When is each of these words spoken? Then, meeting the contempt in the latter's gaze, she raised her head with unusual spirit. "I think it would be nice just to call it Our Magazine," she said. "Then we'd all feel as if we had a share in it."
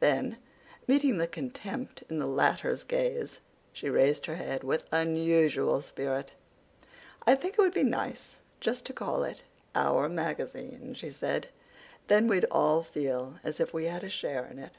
Then, 0.00 0.36
meeting 0.86 1.16
the 1.16 1.26
contempt 1.26 2.02
in 2.10 2.18
the 2.18 2.26
latter's 2.26 2.84
gaze, 2.84 3.40
she 3.72 3.88
raised 3.88 4.26
her 4.26 4.34
head 4.36 4.62
with 4.62 4.84
unusual 4.92 5.80
spirit. 5.80 6.32
"I 7.26 7.34
think 7.34 7.54
it 7.54 7.62
would 7.62 7.72
be 7.72 7.82
nice 7.82 8.40
just 8.60 8.84
to 8.84 8.92
call 8.92 9.24
it 9.24 9.44
Our 9.74 10.06
Magazine," 10.10 10.92
she 10.92 11.08
said. 11.08 11.48
"Then 12.08 12.28
we'd 12.28 12.44
all 12.50 12.82
feel 12.82 13.36
as 13.42 13.58
if 13.58 13.72
we 13.72 13.86
had 13.86 14.04
a 14.04 14.10
share 14.10 14.44
in 14.44 14.58
it." 14.58 14.74